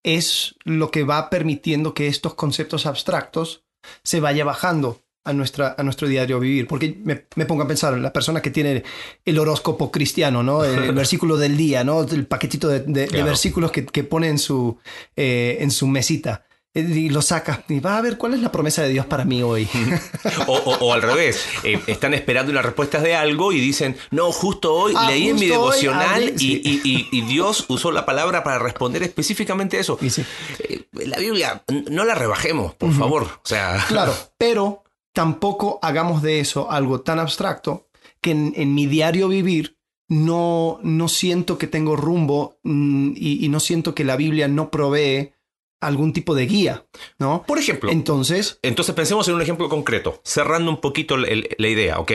es 0.04 0.56
lo 0.64 0.92
que 0.92 1.04
va 1.04 1.30
permitiendo 1.30 1.94
que 1.94 2.08
estos 2.08 2.36
conceptos 2.36 2.86
abstractos 2.86 3.64
se 4.04 4.20
vaya 4.20 4.44
bajando 4.44 5.02
a, 5.24 5.34
nuestra, 5.34 5.74
a 5.78 5.84
nuestro 5.84 6.08
diario 6.08 6.40
vivir. 6.40 6.68
Porque 6.68 7.00
me, 7.04 7.26
me, 7.36 7.46
pongo 7.46 7.64
a 7.64 7.68
pensar, 7.68 7.98
la 7.98 8.14
persona 8.14 8.42
que 8.42 8.52
tiene 8.52 8.84
el 9.24 9.40
horóscopo 9.40 9.90
cristiano, 9.90 10.44
¿no? 10.44 10.64
el, 10.64 10.92
versículo 10.94 11.38
del 11.38 11.58
día, 11.58 11.84
¿no? 11.84 12.04
el 12.04 12.28
paquetito 12.28 12.68
de, 12.68 12.82
de, 12.82 13.24
versículos 13.24 13.72
que, 13.72 13.86
que 13.86 14.04
pone 14.04 14.28
en 14.28 14.38
su, 14.38 14.78
eh, 15.16 15.58
en 15.62 15.72
su 15.72 15.88
mesita 15.88 16.46
y 16.76 17.10
lo 17.10 17.22
saca 17.22 17.64
y 17.70 17.80
va 17.80 17.98
a 17.98 18.02
ver 18.02 18.18
cuál 18.18 18.34
es 18.34 18.42
la 18.42 18.52
promesa 18.52 18.82
de 18.82 18.90
Dios 18.90 19.06
para 19.06 19.24
mí 19.24 19.42
hoy. 19.42 19.68
o, 20.48 20.94
al 20.94 21.02
revés, 21.02 21.46
eh, 21.64 21.82
están 21.88 22.14
esperando 22.14 22.52
las 22.52 22.66
respuestas 22.66 23.02
de 23.02 23.16
algo 23.16 23.54
y 23.54 23.62
dicen, 23.62 23.96
no, 24.12 24.32
justo 24.34 24.74
hoy 24.74 24.94
ah, 24.96 25.10
leí 25.10 25.30
en 25.30 25.38
mi 25.38 25.48
devocional 25.48 26.34
y, 26.38 27.22
Dios 27.26 27.66
usó 27.70 27.92
la 27.92 28.06
palabra 28.06 28.44
para 28.44 28.60
responder 28.60 29.02
específicamente 29.04 29.80
eso. 29.80 29.98
Eh, 30.02 30.84
la 30.92 31.18
Biblia, 31.18 31.64
no 31.90 32.04
la 32.04 32.14
rebajemos, 32.14 32.74
por 32.76 32.94
favor. 32.94 33.24
O 33.24 33.48
sea... 33.48 33.84
Claro, 33.96 34.14
pero 34.38 34.84
tampoco 35.14 35.80
hagamos 35.82 36.22
de 36.22 36.40
eso 36.40 36.70
algo 36.70 37.02
tan 37.02 37.20
abstracto 37.20 37.88
que 38.20 38.32
en, 38.32 38.74
mi 38.74 38.88
diario 38.88 39.28
vivir 39.30 39.78
no, 40.10 40.80
no 40.84 41.08
siento 41.08 41.58
que 41.58 41.68
tengo 41.68 41.96
rumbo 41.96 42.58
mm, 42.64 43.12
y, 43.16 43.46
y 43.46 43.50
no 43.50 43.60
siento 43.60 43.96
que 43.96 44.04
la 44.04 44.18
Biblia 44.18 44.48
no 44.48 44.70
provee 44.70 45.35
algún 45.82 46.14
tipo 46.14 46.34
de 46.36 46.46
guía, 46.46 46.86
¿no? 47.20 47.44
Por 47.48 47.60
ejemplo, 47.60 47.92
Entonces, 47.92 48.60
entonces 48.62 48.96
pensemos 48.96 49.28
en 49.28 49.36
un 49.36 49.42
ejemplo 49.42 49.70
concreto, 49.70 50.22
cerrando 50.24 50.72
un 50.72 50.82
poquito 50.82 51.16
el- 51.16 51.26
el- 51.26 51.50
la 51.58 51.68
idea, 51.68 52.00
ok. 52.00 52.12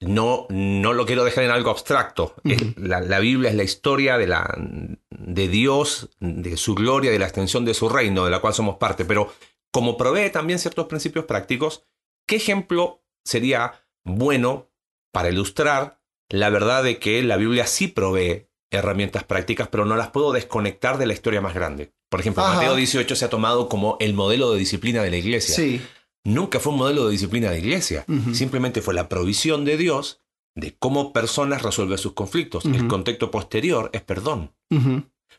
No, 0.00 0.46
no 0.50 0.92
lo 0.92 1.06
quiero 1.06 1.24
dejar 1.24 1.44
en 1.44 1.50
algo 1.50 1.70
abstracto. 1.70 2.34
La, 2.76 3.00
la 3.00 3.18
Biblia 3.18 3.48
es 3.50 3.56
la 3.56 3.62
historia 3.64 4.18
de, 4.18 4.26
la, 4.26 4.54
de 5.10 5.48
Dios, 5.48 6.10
de 6.20 6.56
su 6.58 6.74
gloria, 6.74 7.10
de 7.10 7.18
la 7.18 7.24
extensión 7.24 7.64
de 7.64 7.72
su 7.72 7.88
reino, 7.88 8.24
de 8.24 8.30
la 8.30 8.40
cual 8.40 8.52
somos 8.52 8.76
parte. 8.76 9.06
Pero 9.06 9.32
como 9.72 9.96
provee 9.96 10.30
también 10.30 10.58
ciertos 10.58 10.86
principios 10.86 11.24
prácticos, 11.24 11.84
¿qué 12.26 12.36
ejemplo 12.36 13.02
sería 13.24 13.86
bueno 14.04 14.70
para 15.12 15.30
ilustrar 15.30 15.98
la 16.28 16.50
verdad 16.50 16.84
de 16.84 16.98
que 16.98 17.22
la 17.22 17.36
Biblia 17.38 17.66
sí 17.66 17.88
provee 17.88 18.45
herramientas 18.70 19.24
prácticas, 19.24 19.68
pero 19.68 19.84
no 19.84 19.96
las 19.96 20.10
puedo 20.10 20.32
desconectar 20.32 20.98
de 20.98 21.06
la 21.06 21.12
historia 21.12 21.40
más 21.40 21.54
grande? 21.54 21.92
Por 22.08 22.20
ejemplo, 22.20 22.44
Ajá. 22.44 22.56
Mateo 22.56 22.76
18 22.76 23.16
se 23.16 23.24
ha 23.24 23.30
tomado 23.30 23.68
como 23.68 23.96
el 24.00 24.14
modelo 24.14 24.52
de 24.52 24.58
disciplina 24.58 25.02
de 25.02 25.10
la 25.10 25.16
iglesia 25.16 25.54
sí, 25.54 25.80
nunca 26.26 26.60
fue 26.60 26.72
un 26.72 26.78
modelo 26.78 27.06
de 27.06 27.12
disciplina 27.12 27.50
de 27.50 27.58
iglesia. 27.58 28.04
Simplemente 28.32 28.82
fue 28.82 28.94
la 28.94 29.08
provisión 29.08 29.64
de 29.64 29.76
Dios 29.76 30.20
de 30.54 30.76
cómo 30.76 31.12
personas 31.12 31.62
resuelven 31.62 31.98
sus 31.98 32.12
conflictos. 32.12 32.64
El 32.64 32.88
contexto 32.88 33.30
posterior 33.30 33.90
es 33.92 34.02
perdón. 34.02 34.52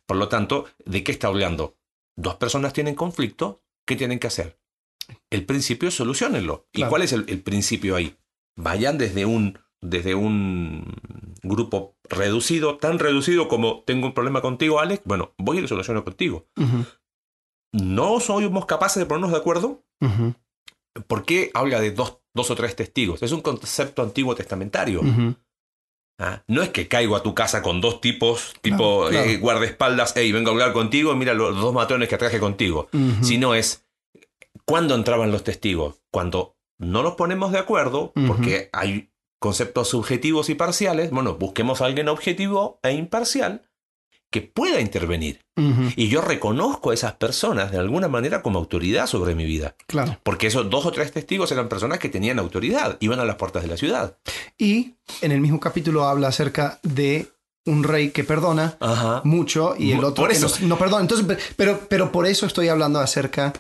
Por 0.06 0.18
lo 0.18 0.30
tanto, 0.30 0.66
¿de 0.86 1.04
qué 1.04 1.12
está 1.12 1.28
hablando? 1.28 1.78
Dos 2.16 2.36
personas 2.36 2.74
tienen 2.74 2.96
conflicto, 2.96 3.62
¿qué 3.86 3.96
tienen 3.96 4.20
que 4.20 4.28
hacer? 4.28 4.58
El 5.30 5.46
principio 5.46 5.90
es 5.90 5.96
solucionenlo. 5.96 6.68
¿Y 6.74 6.84
cuál 6.84 7.04
es 7.04 7.14
el, 7.14 7.26
el 7.28 7.42
principio 7.42 7.96
ahí? 7.96 8.18
Vayan 8.56 8.98
desde 8.98 9.26
un, 9.26 9.60
desde 9.82 10.16
un 10.16 10.94
grupo 11.44 11.96
reducido, 12.10 12.78
tan 12.78 13.00
reducido 13.00 13.48
como 13.48 13.84
tengo 13.86 14.08
un 14.08 14.14
problema 14.14 14.42
contigo, 14.42 14.80
Alex. 14.80 15.04
Bueno, 15.06 15.34
voy 15.38 15.58
y 15.58 15.62
lo 15.62 15.68
soluciono 15.68 16.04
contigo. 16.04 16.48
¿No 17.74 18.20
somos 18.20 18.66
capaces 18.66 19.00
de 19.00 19.06
ponernos 19.06 19.32
de 19.32 19.38
acuerdo? 19.38 19.84
ujú, 20.02 20.34
¿Por 21.08 21.26
qué 21.26 21.52
habla 21.54 21.80
de 21.80 21.92
dos, 21.92 22.20
dos 22.34 22.50
o 22.50 22.56
tres 22.56 22.76
testigos? 22.76 23.22
Es 23.22 23.32
un 23.32 23.42
concepto 23.42 24.02
antiguo 24.02 24.34
testamentario. 24.36 25.02
¿ah? 26.20 26.44
No 26.48 26.64
es 26.64 26.70
que 26.70 26.88
caigo 26.88 27.16
a 27.16 27.22
tu 27.22 27.36
casa 27.36 27.62
con 27.62 27.82
dos 27.82 28.02
tipos, 28.02 28.56
tipo 28.62 29.08
claro. 29.10 29.30
eh, 29.30 29.38
guardaespaldas, 29.38 30.14
hey, 30.16 30.32
vengo 30.32 30.50
a 30.50 30.54
hablar 30.54 30.74
contigo, 30.74 31.14
mira 31.16 31.34
los 31.36 31.56
dos 31.56 31.74
matones 31.74 32.10
que 32.10 32.18
traje 32.18 32.40
contigo. 32.40 32.90
Sino 33.22 33.54
es, 33.54 33.86
¿cuándo 34.66 34.96
entraban 34.96 35.32
los 35.32 35.44
testigos? 35.44 36.02
Cuando 36.12 36.56
no 36.80 37.04
nos 37.04 37.14
ponemos 37.16 37.52
de 37.52 37.60
acuerdo, 37.60 38.12
porque 38.28 38.70
hay 38.74 39.12
conceptos 39.40 39.90
subjetivos 39.90 40.50
y 40.50 40.56
parciales, 40.56 41.12
bueno, 41.12 41.36
busquemos 41.36 41.82
a 41.82 41.86
alguien 41.86 42.10
objetivo 42.10 42.80
e 42.84 42.92
imparcial 42.94 43.64
que 44.30 44.42
pueda 44.42 44.82
intervenir. 44.82 45.40
Y 45.96 46.10
yo 46.10 46.22
reconozco 46.22 46.92
a 46.92 46.94
esas 46.94 47.14
personas 47.14 47.72
de 47.72 47.78
alguna 47.80 48.08
manera 48.10 48.42
como 48.42 48.60
autoridad 48.60 49.08
sobre 49.08 49.36
mi 49.36 49.46
vida. 49.46 49.76
Claro. 49.88 50.20
Porque 50.24 50.48
esos 50.48 50.70
dos 50.70 50.86
o 50.86 50.92
tres 50.92 51.12
testigos 51.14 51.52
eran 51.52 51.70
personas 51.70 51.98
que 52.00 52.10
tenían 52.10 52.38
autoridad, 52.38 52.98
iban 53.00 53.20
a 53.22 53.26
las 53.26 53.38
puertas 53.38 53.64
de 53.64 53.70
la 53.70 53.78
ciudad. 53.78 54.18
Y 54.58 54.96
en 55.22 55.32
el 55.32 55.40
mismo 55.40 55.60
capítulo 55.62 56.04
habla 56.04 56.28
acerca 56.28 56.80
de 56.84 57.28
un 57.66 57.84
rey 57.84 58.10
que 58.12 58.24
perdona 58.26 58.76
Ajá. 58.82 59.22
mucho 59.24 59.76
y 59.78 59.94
el 59.94 60.04
otro 60.04 60.26
por 60.26 60.32
que 60.34 60.40
no, 60.40 60.48
no 60.62 60.78
perdona. 60.78 61.02
Entonces, 61.02 61.26
pe- 61.26 61.38
pero, 61.56 61.80
pero 61.90 62.12
por 62.12 62.28
eso 62.28 62.46
estoy 62.46 62.68
hablando 62.68 63.00
acerca 63.00 63.54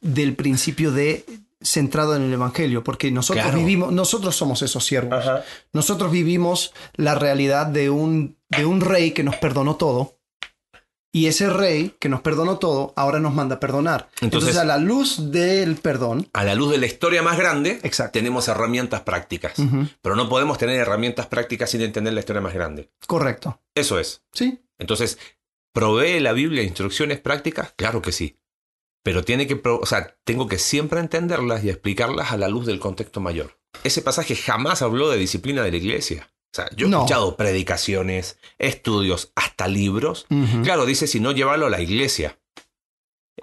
del 0.00 0.34
principio 0.34 0.90
de 0.90 1.24
centrado 1.60 2.14
en 2.14 2.22
el 2.22 2.32
evangelio, 2.32 2.84
porque 2.84 3.10
nosotros 3.10 3.44
Claro. 3.44 3.58
vivimos, 3.58 3.92
nosotros 3.92 4.36
somos 4.36 4.62
esos 4.62 4.84
siervos. 4.84 5.14
Ajá. 5.26 5.44
Nosotros 5.72 6.10
vivimos 6.12 6.72
la 6.94 7.14
realidad 7.14 7.66
de 7.66 7.90
un, 7.90 8.36
de 8.48 8.64
un 8.64 8.80
rey 8.80 9.10
que 9.12 9.24
nos 9.24 9.36
perdonó 9.36 9.76
todo. 9.76 10.14
Y 11.10 11.26
ese 11.26 11.48
rey 11.48 11.96
que 11.98 12.10
nos 12.10 12.20
perdonó 12.20 12.58
todo, 12.58 12.92
ahora 12.94 13.18
nos 13.18 13.32
manda 13.34 13.56
a 13.56 13.60
perdonar. 13.60 14.08
Entonces, 14.20 14.50
Entonces- 14.50 14.56
a 14.58 14.64
la 14.66 14.76
luz 14.76 15.32
del 15.32 15.76
perdón, 15.76 16.28
A 16.34 16.44
la 16.44 16.54
luz 16.54 16.70
de 16.70 16.76
la 16.78 16.84
historia 16.86 17.22
más 17.22 17.38
grande, 17.38 17.80
Exacto. 17.82 18.12
tenemos 18.12 18.46
herramientas 18.46 19.00
prácticas. 19.00 19.54
Pero 20.02 20.16
no 20.16 20.28
podemos 20.28 20.58
tener 20.58 20.76
herramientas 20.78 21.26
prácticas 21.26 21.70
sin 21.70 21.80
entender 21.80 22.12
la 22.12 22.20
historia 22.20 22.42
más 22.42 22.52
grande. 22.54 22.90
correcto. 23.06 23.60
Eso 23.74 23.98
es. 23.98 24.22
Sí, 24.32 24.60
Entonces, 24.78 25.18
¿provee 25.72 26.20
la 26.20 26.32
Biblia 26.32 26.62
instrucciones 26.62 27.18
prácticas? 27.20 27.72
Claro 27.74 28.00
que 28.02 28.12
sí. 28.12 28.37
Pero 29.08 29.24
tiene 29.24 29.46
que, 29.46 29.58
o 29.64 29.86
sea, 29.86 30.14
tengo 30.24 30.48
que 30.48 30.58
siempre 30.58 31.00
entenderlas 31.00 31.64
y 31.64 31.70
explicarlas 31.70 32.30
a 32.30 32.36
la 32.36 32.46
luz 32.48 32.66
del 32.66 32.78
contexto 32.78 33.20
mayor. 33.22 33.58
Ese 33.82 34.02
pasaje 34.02 34.36
jamás 34.36 34.82
habló 34.82 35.08
de 35.08 35.16
disciplina 35.16 35.62
de 35.62 35.70
la 35.70 35.78
iglesia. 35.78 36.30
O 36.52 36.54
sea, 36.54 36.68
yo 36.76 36.86
he 36.86 36.90
No. 36.90 36.98
escuchado 36.98 37.34
predicaciones, 37.34 38.36
estudios, 38.58 39.32
hasta 39.34 39.66
libros. 39.66 40.26
Claro, 40.62 40.84
dice 40.84 41.06
si 41.06 41.20
no 41.20 41.32
llevarlo 41.32 41.64
a 41.64 41.70
la 41.70 41.80
iglesia. 41.80 42.38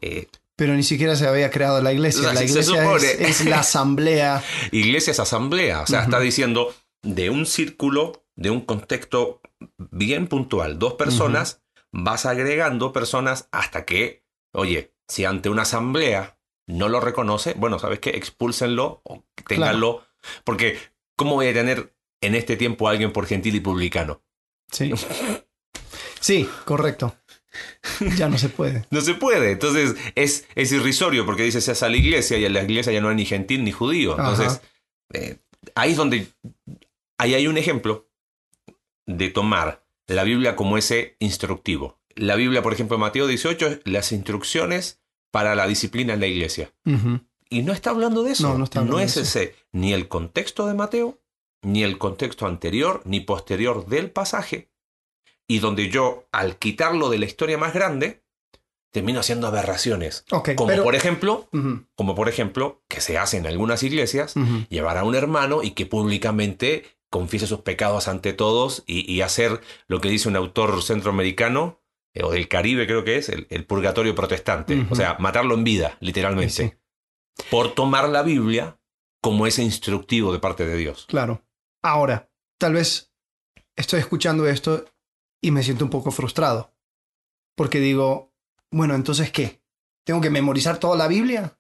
Eh, 0.02 0.28
pero 0.56 0.76
ni 0.76 0.84
siquiera 0.84 1.16
se 1.16 1.26
había 1.28 1.50
creado 1.50 1.82
la 1.82 1.92
iglesia. 1.94 2.20
O 2.22 2.24
sea, 2.26 2.34
La 2.34 2.44
iglesia 2.44 2.96
es, 2.96 3.04
es 3.42 3.46
la 3.46 3.62
asamblea. 3.62 4.44
iglesia 4.72 5.10
es 5.12 5.20
asamblea. 5.20 5.82
O 5.82 5.88
sea, 5.88 6.04
está 6.04 6.20
diciendo 6.20 6.76
de 7.02 7.32
un 7.32 7.48
círculo, 7.48 8.24
de 8.36 8.52
un 8.52 8.62
contexto 8.62 9.42
bien 9.78 10.28
puntual, 10.28 10.78
dos 10.78 10.94
personas, 10.94 11.64
vas 11.92 12.28
agregando 12.28 12.94
personas 12.94 13.48
hasta 13.52 13.84
que, 13.84 14.24
oye, 14.54 14.94
si 15.08 15.26
ante 15.26 15.50
una 15.50 15.64
asamblea 15.64 16.38
no 16.68 16.90
lo 16.90 17.00
reconoce, 17.00 17.54
bueno, 17.54 17.80
¿sabes 17.80 18.00
qué? 18.00 18.12
Expúlsenlo 18.12 19.02
o 19.04 19.24
ténganlo. 19.48 20.06
Porque, 20.44 20.80
¿cómo 21.16 21.36
voy 21.36 21.48
a 21.48 21.54
tener 21.54 21.96
en 22.22 22.36
este 22.36 22.58
tiempo 22.58 22.88
a 22.88 22.92
alguien 22.92 23.14
por 23.14 23.28
gentil 23.28 23.56
y 23.56 23.60
publicano? 23.60 24.24
Sí. 24.72 24.92
Sí, 26.20 26.50
correcto. 26.66 27.16
Ya 28.18 28.28
no 28.30 28.38
se 28.38 28.50
puede. 28.50 28.86
No 28.92 29.02
se 29.02 29.14
puede. 29.14 29.52
Entonces 29.52 29.96
es, 30.16 30.48
es 30.56 30.72
irrisorio 30.72 31.26
porque 31.26 31.44
dice 31.44 31.62
seas 31.62 31.84
a 31.84 31.90
la 31.90 31.98
iglesia 31.98 32.38
y 32.38 32.46
en 32.46 32.54
la 32.54 32.64
iglesia 32.64 32.92
ya 32.92 33.02
no 33.02 33.10
hay 33.10 33.16
ni 33.16 33.26
gentil 33.26 33.64
ni 33.64 33.72
judío. 33.72 34.18
Entonces 34.18 34.62
eh, 35.14 35.38
ahí 35.76 35.92
es 35.92 35.98
donde 35.98 36.28
ahí 37.18 37.36
hay 37.36 37.48
un 37.48 37.58
ejemplo 37.58 38.10
de 39.06 39.30
tomar 39.30 39.86
la 40.08 40.24
Biblia 40.24 40.56
como 40.56 40.78
ese 40.78 41.16
instructivo. 41.20 42.00
La 42.16 42.36
Biblia, 42.36 42.62
por 42.64 42.74
ejemplo, 42.74 42.98
Mateo 42.98 43.28
18, 43.28 43.68
es 43.68 43.80
las 43.86 44.12
instrucciones 44.12 45.02
para 45.32 45.54
la 45.56 45.68
disciplina 45.68 46.14
en 46.14 46.20
la 46.22 46.28
iglesia. 46.28 46.72
Y 47.50 47.62
no 47.62 47.74
está 47.74 47.90
hablando 47.92 48.24
de 48.24 48.32
eso. 48.32 48.48
No, 48.50 48.58
no 48.58 48.64
está 48.64 48.80
hablando 48.80 49.00
es 49.00 49.16
de 49.16 49.22
eso. 49.22 49.40
ese 49.40 49.56
ni 49.72 49.94
el 49.94 50.08
contexto 50.08 50.66
de 50.68 50.74
Mateo, 50.74 51.20
ni 51.62 51.84
el 51.84 51.98
contexto 51.98 52.46
anterior, 52.48 53.02
ni 53.06 53.20
posterior 53.20 53.86
del 53.88 54.12
pasaje. 54.12 54.70
Y 55.48 55.60
donde 55.60 55.90
yo, 55.90 56.28
al 56.32 56.58
quitarlo 56.58 57.10
de 57.10 57.20
la 57.20 57.26
historia 57.26 57.58
más 57.58 57.74
grande, 57.74 58.24
termino 58.92 59.20
haciendo 59.20 59.48
aberraciones. 59.48 60.24
Como 60.56 60.70
pero- 60.70 60.84
por 60.84 60.96
ejemplo, 60.96 61.50
como 61.96 62.16
por 62.16 62.30
ejemplo, 62.30 62.82
que 62.88 63.02
se 63.02 63.18
hace 63.18 63.38
en 63.38 63.46
algunas 63.46 63.84
iglesias, 63.84 64.36
llevar 64.70 64.98
a 64.98 65.04
un 65.04 65.16
hermano 65.16 65.62
y 65.64 65.72
que 65.72 65.86
públicamente 65.86 66.86
confiese 67.10 67.46
sus 67.46 67.60
pecados 67.60 68.08
ante 68.08 68.32
todos 68.34 68.84
y, 68.88 69.10
y 69.12 69.22
hacer 69.22 69.60
lo 69.88 70.00
que 70.02 70.10
dice 70.10 70.30
un 70.30 70.36
autor 70.38 70.82
centroamericano, 70.82 71.80
eh, 72.16 72.24
o 72.24 72.32
del 72.32 72.48
Caribe 72.48 72.88
creo 72.88 73.04
que 73.04 73.18
es, 73.18 73.30
el, 73.30 73.46
el 73.50 73.66
purgatorio 73.66 74.16
protestante. 74.16 74.88
O 74.90 74.96
sea, 74.96 75.18
matarlo 75.20 75.54
en 75.54 75.64
vida, 75.64 75.98
literalmente. 76.00 76.50
Sí, 76.50 76.74
Por 77.52 77.76
tomar 77.76 78.10
la 78.10 78.24
Biblia 78.24 78.80
como 79.22 79.46
ese 79.46 79.62
instructivo 79.62 80.32
de 80.32 80.40
parte 80.40 80.66
de 80.66 80.78
Dios. 80.78 81.06
Claro. 81.08 81.44
Ahora, 81.84 82.32
tal 82.58 82.74
vez 82.74 83.12
estoy 83.76 84.00
escuchando 84.00 84.48
esto 84.48 84.86
y 85.42 85.52
me 85.52 85.62
siento 85.62 85.84
un 85.84 85.92
poco 85.92 86.10
frustrado. 86.12 86.74
Porque 87.56 87.80
digo, 87.80 88.34
bueno, 88.72 88.96
entonces, 88.96 89.32
¿qué? 89.32 89.62
¿Tengo 90.06 90.22
que 90.22 90.30
memorizar 90.30 90.78
toda 90.78 90.96
la 90.98 91.08
Biblia? 91.08 91.60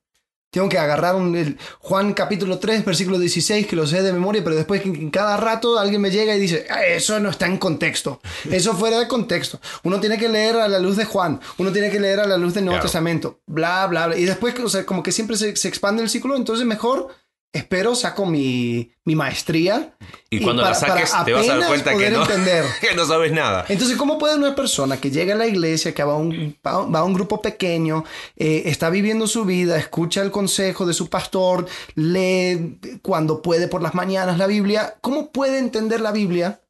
Tengo 0.52 0.70
que 0.70 0.78
agarrar 0.78 1.16
un, 1.16 1.36
el 1.36 1.58
Juan 1.80 2.14
capítulo 2.14 2.60
3, 2.60 2.86
versículo 2.86 3.20
16, 3.20 3.68
que 3.68 3.75
lo 3.75 3.86
sé 3.86 4.02
de 4.02 4.14
memoria, 4.14 4.42
pero 4.42 4.56
después 4.56 4.82
que 4.82 4.88
en 4.88 5.10
cada 5.10 5.36
rato 5.36 5.78
alguien 5.78 6.00
me 6.00 6.12
llega 6.12 6.34
y 6.34 6.40
dice, 6.40 6.66
"Ah, 6.70 6.86
eso 6.86 7.20
no 7.20 7.30
está 7.30 7.46
en 7.46 7.58
contexto. 7.58 8.22
Eso 8.50 8.74
fuera 8.74 8.98
de 9.00 9.08
contexto. 9.10 9.60
Uno 9.84 10.00
tiene 10.00 10.18
que 10.18 10.30
leer 10.30 10.56
a 10.56 10.70
la 10.70 10.80
luz 10.80 10.96
de 10.96 11.04
Juan, 11.04 11.42
uno 11.58 11.72
tiene 11.74 11.90
que 11.90 12.00
leer 12.00 12.22
a 12.22 12.28
la 12.28 12.38
luz 12.38 12.54
del 12.54 12.64
Nuevo 12.66 12.78
Claro. 12.78 12.88
Testamento, 12.88 13.40
bla, 13.48 13.86
bla, 13.88 14.08
bla. 14.08 14.18
Y 14.18 14.24
después, 14.24 14.58
o 14.60 14.70
sea, 14.70 14.86
como 14.86 15.04
que 15.04 15.12
siempre 15.12 15.36
se, 15.36 15.54
se 15.58 15.68
expande 15.68 16.02
el 16.04 16.10
círculo, 16.10 16.38
entonces 16.38 16.66
mejor 16.66 17.10
espero, 17.55 17.95
saco 17.95 18.25
mi, 18.25 18.91
mi 19.05 19.15
maestría. 19.15 19.97
Y, 20.29 20.41
cuando 20.41 20.62
la 20.63 20.74
saques 20.75 21.12
para 21.12 21.25
te 21.25 21.33
vas 21.33 21.50
a 21.50 21.57
dar 21.57 21.67
cuenta 21.67 21.97
que 21.97 22.09
no, 22.12 22.21
entender. 22.21 22.65
que 22.81 22.95
no 22.95 23.05
sabes 23.05 23.31
nada. 23.31 23.65
Entonces, 23.69 23.97
¿cómo 23.97 24.17
puede 24.17 24.35
una 24.35 24.53
persona 24.55 25.00
que 25.01 25.09
llega 25.12 25.33
a 25.33 25.38
la 25.38 25.47
iglesia, 25.47 25.93
que 25.93 26.03
va 26.03 26.13
a 26.13 26.17
un, 26.17 26.55
va 26.65 27.00
a 27.00 27.03
un 27.03 27.13
grupo 27.13 27.41
pequeño, 27.41 28.03
eh, 28.35 28.63
está 28.65 28.89
viviendo 28.89 29.27
su 29.27 29.45
vida, 29.45 29.77
escucha 29.77 30.21
el 30.21 30.31
consejo 30.31 30.85
de 30.85 30.93
su 30.93 31.09
pastor, 31.09 31.65
lee 31.95 32.79
cuando 33.01 33.41
puede 33.41 33.67
por 33.67 33.81
las 33.81 33.95
mañanas 33.95 34.38
la 34.38 34.47
Biblia, 34.47 34.97
¿cómo 35.01 35.31
puede 35.31 35.57
entender 35.59 36.01
la 36.01 36.12
Biblia 36.12 36.62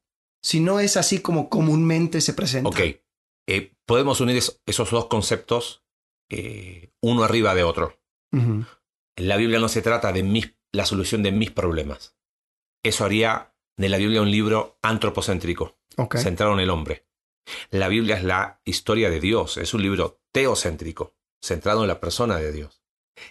si 0.42 0.60
no 0.60 0.80
es 0.80 0.96
así 0.96 1.20
como 1.20 1.48
comúnmente 1.48 2.20
se 2.20 2.32
presenta? 2.32 2.68
Ok. 2.68 2.80
Eh, 3.48 3.72
podemos 3.86 4.20
unir 4.20 4.36
es- 4.36 4.60
esos 4.66 4.90
dos 4.90 5.06
conceptos 5.06 5.82
eh, 6.30 6.90
uno 7.00 7.22
arriba 7.22 7.54
de 7.54 7.62
otro. 7.62 7.96
La 9.16 9.36
Biblia 9.36 9.58
no 9.60 9.68
se 9.68 9.80
trata 9.80 10.12
de 10.12 10.22
mis- 10.24 10.52
la 10.76 10.86
solución 10.86 11.22
de 11.22 11.32
mis 11.32 11.50
problemas. 11.50 12.16
Eso 12.82 13.04
haría 13.04 13.54
de 13.76 13.88
la 13.88 13.96
Biblia 13.98 14.22
un 14.22 14.30
libro 14.30 14.78
antropocéntrico. 14.82 15.78
Centrado 16.18 16.52
en 16.52 16.60
el 16.60 16.70
hombre. 16.70 17.06
La 17.70 17.88
Biblia 17.88 18.16
es 18.16 18.24
la 18.24 18.60
historia 18.64 19.08
de 19.10 19.20
Dios, 19.20 19.56
es 19.56 19.72
un 19.74 19.82
libro 19.82 20.20
teocéntrico, 20.32 21.14
centrado 21.42 21.82
en 21.82 21.88
la 21.88 22.00
persona 22.00 22.36
de 22.38 22.52
Dios. 22.52 22.82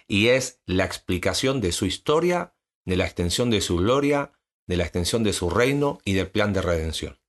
Y 0.08 0.28
es 0.28 0.60
la 0.66 0.84
explicación 0.84 1.60
de 1.60 1.72
su 1.72 1.86
historia, 1.86 2.54
de 2.84 2.96
la 2.96 3.04
extensión 3.04 3.50
de 3.50 3.60
su 3.60 3.76
gloria, 3.76 4.32
de 4.66 4.76
la 4.76 4.84
extensión 4.84 5.22
de 5.22 5.32
su 5.32 5.48
reino 5.50 6.00
y 6.04 6.14
del 6.14 6.28
plan 6.30 6.52
de 6.52 6.62
redención. 6.62 7.20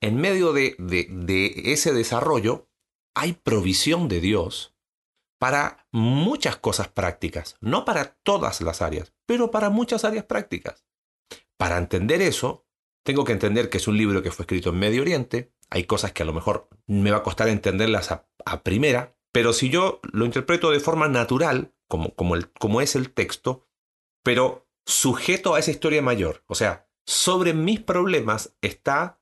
En 0.00 0.16
medio 0.16 0.52
de, 0.52 0.74
de- 0.78 1.06
de 1.10 1.72
ese 1.72 1.92
desarrollo 1.92 2.68
hay 3.14 3.32
provisión 3.34 4.08
de 4.08 4.20
Dios 4.20 4.74
para 5.38 5.86
muchas 5.92 6.56
cosas 6.56 6.88
prácticas, 6.88 7.56
no 7.60 7.84
para 7.84 8.16
todas 8.22 8.60
las 8.60 8.82
áreas, 8.82 9.12
pero 9.26 9.50
para 9.50 9.70
muchas 9.70 10.04
áreas 10.04 10.24
prácticas. 10.24 10.84
Para 11.56 11.78
entender 11.78 12.22
eso, 12.22 12.66
tengo 13.04 13.24
que 13.24 13.32
entender 13.32 13.70
que 13.70 13.78
es 13.78 13.88
un 13.88 13.96
libro 13.96 14.22
que 14.22 14.30
fue 14.30 14.42
escrito 14.44 14.70
en 14.70 14.78
Medio 14.78 15.02
Oriente, 15.02 15.52
hay 15.70 15.84
cosas 15.84 16.12
que 16.12 16.22
a 16.22 16.26
lo 16.26 16.32
mejor 16.32 16.68
me 16.86 17.10
va 17.10 17.18
a 17.18 17.22
costar 17.22 17.48
entenderlas 17.48 18.10
a, 18.12 18.26
primera, 18.62 19.16
pero 19.32 19.52
si 19.52 19.68
yo 19.68 20.00
lo 20.12 20.24
interpreto 20.24 20.70
de 20.70 20.80
forma 20.80 21.08
natural, 21.08 21.74
como, 21.86 22.14
como, 22.14 22.80
es 22.80 22.96
el 22.96 23.12
texto, 23.12 23.66
pero 24.22 24.68
sujeto 24.86 25.54
a 25.54 25.58
esa 25.58 25.70
historia 25.70 26.02
mayor, 26.02 26.42
o 26.46 26.54
sea, 26.54 26.88
sobre 27.06 27.54
mis 27.54 27.80
problemas 27.80 28.56
está 28.62 29.20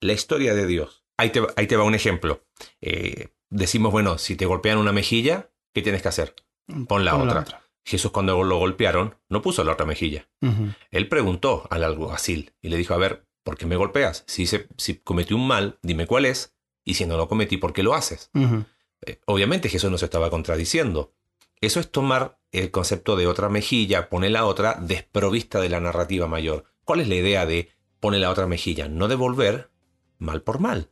la 0.00 0.12
historia 0.12 0.54
de 0.54 0.66
Dios. 0.66 1.04
Ahí 1.16 1.30
te, 1.30 1.40
ahí 1.56 1.66
te 1.66 1.76
va 1.76 1.84
un 1.84 1.94
ejemplo. 1.94 2.44
Eh, 2.80 3.28
decimos, 3.50 3.92
bueno, 3.92 4.18
si 4.18 4.36
te 4.36 4.46
golpean 4.46 4.78
una 4.78 4.92
mejilla, 4.92 5.50
¿qué 5.72 5.82
tienes 5.82 6.02
que 6.02 6.08
hacer? 6.08 6.34
Pon 6.88 7.04
la 7.04 7.12
Pon 7.12 7.28
otra. 7.28 7.62
Jesús 7.84 8.10
cuando 8.10 8.42
lo 8.42 8.58
golpearon, 8.58 9.16
no 9.28 9.42
puso 9.42 9.62
la 9.62 9.72
otra 9.72 9.86
mejilla. 9.86 10.28
Ujú. 10.42 10.70
Él 10.90 11.08
preguntó 11.08 11.68
al 11.70 11.84
alguacil 11.84 12.52
y 12.60 12.68
le 12.68 12.76
dijo, 12.76 12.94
a 12.94 12.98
ver, 12.98 13.26
¿por 13.44 13.56
qué 13.56 13.64
me 13.64 13.76
golpeas? 13.76 14.24
Si, 14.26 14.48
cometí 15.04 15.34
un 15.34 15.46
mal, 15.46 15.78
dime 15.82 16.08
cuál 16.08 16.26
es, 16.26 16.56
y 16.84 16.94
si 16.94 17.06
no 17.06 17.16
lo 17.16 17.28
cometí, 17.28 17.58
¿por 17.58 17.72
qué 17.72 17.84
lo 17.84 17.94
haces? 17.94 18.30
Eh, 19.02 19.20
obviamente 19.26 19.68
Jesús 19.68 19.88
no 19.88 19.98
se 19.98 20.06
estaba 20.06 20.30
contradiciendo. 20.30 21.14
Eso 21.60 21.78
es 21.78 21.90
tomar 21.90 22.40
el 22.50 22.72
concepto 22.72 23.14
de 23.14 23.28
otra 23.28 23.48
mejilla, 23.48 24.08
pone 24.08 24.30
la 24.30 24.46
otra 24.46 24.78
desprovista 24.80 25.60
de 25.60 25.68
la 25.68 25.80
narrativa 25.80 26.26
mayor. 26.26 26.64
¿Cuál 26.84 27.00
es 27.00 27.08
la 27.08 27.14
idea 27.14 27.46
de 27.46 27.70
pone 28.00 28.18
la 28.18 28.30
otra 28.30 28.48
mejilla? 28.48 28.88
No 28.88 29.06
devolver 29.06 29.70
mal 30.18 30.42
por 30.42 30.58
mal. 30.58 30.90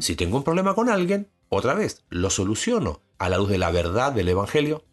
Si 0.00 0.14
tengo 0.14 0.36
un 0.36 0.44
problema 0.44 0.74
con 0.74 0.88
alguien, 0.88 1.32
otra 1.48 1.74
vez, 1.74 2.04
lo 2.08 2.30
soluciono 2.30 3.00
a 3.18 3.28
la 3.28 3.38
luz 3.38 3.48
de 3.48 3.58
la 3.58 3.70
verdad 3.70 4.12
del 4.12 4.28
Evangelio, 4.28 4.84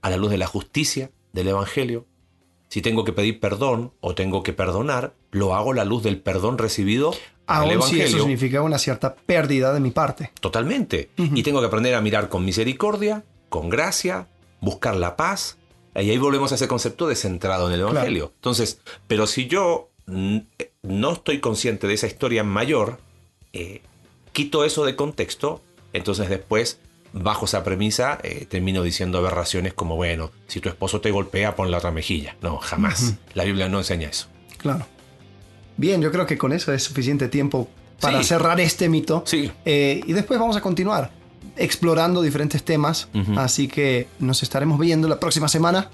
a 0.00 0.10
la 0.10 0.16
luz 0.16 0.30
de 0.30 0.38
la 0.38 0.46
justicia 0.46 1.10
del 1.32 1.48
Evangelio. 1.48 2.06
Si 2.68 2.82
tengo 2.82 3.04
que 3.04 3.12
pedir 3.12 3.38
perdón 3.40 3.92
o 4.00 4.14
tengo 4.14 4.42
que 4.42 4.52
perdonar, 4.52 5.14
lo 5.30 5.54
hago 5.54 5.72
a 5.72 5.76
la 5.76 5.84
luz 5.84 6.02
del 6.02 6.20
perdón 6.20 6.58
recibido 6.58 7.14
Aún 7.46 7.68
si 7.68 7.74
Evangelio. 7.74 8.04
eso 8.04 8.18
significa 8.18 8.62
una 8.62 8.78
cierta 8.78 9.14
pérdida 9.14 9.72
de 9.74 9.80
mi 9.80 9.90
parte. 9.90 10.32
Totalmente. 10.40 11.10
Y 11.16 11.42
tengo 11.42 11.60
que 11.60 11.66
aprender 11.66 11.94
a 11.94 12.00
mirar 12.00 12.28
con 12.28 12.44
misericordia, 12.44 13.24
con 13.48 13.68
gracia, 13.68 14.28
buscar 14.60 14.96
la 14.96 15.16
paz. 15.16 15.58
Y 15.94 16.10
ahí 16.10 16.18
volvemos 16.18 16.52
a 16.52 16.54
ese 16.54 16.68
concepto 16.68 17.06
de 17.08 17.16
centrado 17.16 17.68
en 17.68 17.74
el 17.74 17.80
Evangelio. 17.80 18.32
Entonces, 18.36 18.80
pero 19.06 19.26
si 19.26 19.48
yo 19.48 19.90
eh, 20.08 20.72
no 20.82 21.12
estoy 21.12 21.40
consciente 21.40 21.86
de 21.86 21.94
esa 21.94 22.06
historia 22.06 22.42
mayor, 22.44 22.98
eh, 23.52 23.82
quito 24.32 24.64
eso 24.64 24.84
de 24.86 24.96
contexto, 24.96 25.60
entonces 25.92 26.28
después, 26.28 26.78
bajo 27.12 27.44
esa 27.46 27.62
premisa, 27.64 28.18
eh, 28.22 28.46
termino 28.48 28.82
diciendo 28.82 29.18
aberraciones 29.18 29.74
como, 29.74 29.96
bueno, 29.96 30.30
si 30.46 30.60
tu 30.60 30.68
esposo 30.68 31.00
te 31.00 31.10
golpea, 31.10 31.54
pon 31.56 31.70
la 31.70 31.78
otra 31.78 31.90
mejilla. 31.90 32.36
No, 32.40 32.58
jamás. 32.58 33.14
La 33.34 33.44
Biblia 33.44 33.68
no 33.68 33.78
enseña 33.78 34.08
eso. 34.08 34.26
Claro. 34.58 34.86
Bien, 35.76 36.00
yo 36.00 36.10
creo 36.12 36.26
que 36.26 36.38
con 36.38 36.52
eso 36.52 36.72
es 36.72 36.82
suficiente 36.84 37.28
tiempo 37.28 37.68
para 38.00 38.18
Sí. 38.22 38.28
cerrar 38.28 38.60
este 38.60 38.88
mito. 38.88 39.22
Sí, 39.26 39.50
Eh, 39.64 40.00
y 40.06 40.12
después 40.12 40.38
vamos 40.40 40.56
a 40.56 40.60
continuar 40.60 41.10
explorando 41.56 42.22
diferentes 42.22 42.62
temas. 42.64 43.08
Así 43.36 43.68
que 43.68 44.08
nos 44.18 44.42
estaremos 44.42 44.78
viendo 44.78 45.06
la 45.08 45.20
próxima 45.20 45.48
semana 45.48 45.90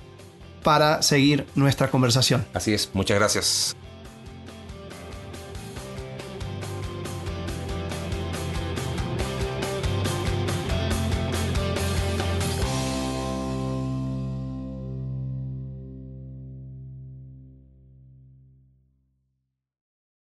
para 0.63 1.03
seguir 1.03 1.47
nuestra 1.55 1.91
conversación. 1.91 2.45
así 2.55 2.73
es. 2.75 2.91
Muchas 2.95 3.19
gracias. 3.19 3.77